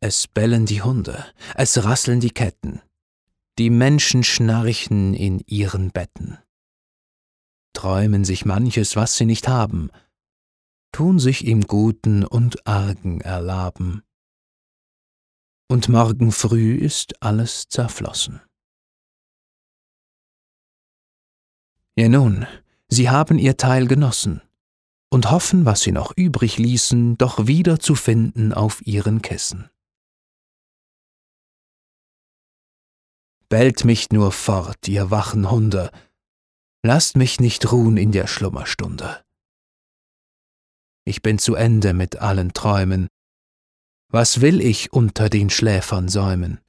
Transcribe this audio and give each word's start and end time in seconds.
Es 0.00 0.28
bellen 0.28 0.66
die 0.66 0.82
Hunde, 0.82 1.24
es 1.54 1.82
rasseln 1.84 2.20
die 2.20 2.30
Ketten, 2.30 2.82
die 3.58 3.70
Menschen 3.70 4.22
schnarchen 4.22 5.14
in 5.14 5.40
ihren 5.46 5.90
Betten, 5.90 6.38
träumen 7.72 8.24
sich 8.24 8.44
manches, 8.44 8.94
was 8.96 9.16
sie 9.16 9.24
nicht 9.24 9.48
haben, 9.48 9.90
tun 10.92 11.18
sich 11.18 11.46
im 11.46 11.62
Guten 11.62 12.24
und 12.24 12.66
Argen 12.66 13.20
erlaben. 13.22 14.02
Und 15.68 15.88
morgen 15.88 16.30
früh 16.30 16.74
ist 16.74 17.22
alles 17.22 17.68
zerflossen. 17.68 18.40
Ja 21.96 22.10
nun, 22.10 22.46
sie 22.88 23.08
haben 23.08 23.38
ihr 23.38 23.56
Teil 23.56 23.86
genossen 23.86 24.42
und 25.10 25.30
hoffen, 25.30 25.64
was 25.64 25.80
sie 25.80 25.92
noch 25.92 26.12
übrig 26.14 26.58
ließen, 26.58 27.16
doch 27.16 27.46
wieder 27.46 27.80
zu 27.80 27.94
finden 27.94 28.52
auf 28.52 28.86
ihren 28.86 29.22
Kissen. 29.22 29.70
Bellt 33.48 33.84
mich 33.84 34.10
nur 34.10 34.32
fort, 34.32 34.88
ihr 34.88 35.10
wachen 35.10 35.50
Hunde, 35.50 35.90
lasst 36.82 37.16
mich 37.16 37.38
nicht 37.38 37.70
ruhen 37.70 37.96
in 37.96 38.10
der 38.10 38.26
Schlummerstunde. 38.26 39.24
Ich 41.04 41.22
bin 41.22 41.38
zu 41.38 41.54
Ende 41.54 41.94
mit 41.94 42.16
allen 42.16 42.52
Träumen, 42.52 43.08
was 44.08 44.40
will 44.40 44.60
ich 44.60 44.92
unter 44.92 45.28
den 45.28 45.50
Schläfern 45.50 46.08
säumen? 46.08 46.60